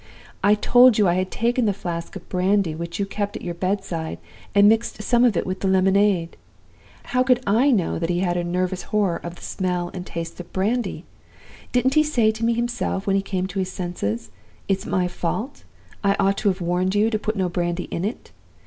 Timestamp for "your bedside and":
3.43-4.67